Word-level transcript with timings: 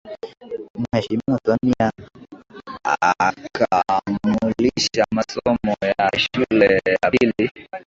Mheshimiwa 0.79 1.39
Samia 1.45 1.91
alikamilisha 3.19 5.05
masomo 5.11 5.75
ya 5.81 6.19
shule 6.19 6.81
ya 6.85 7.09
upili 7.09 7.51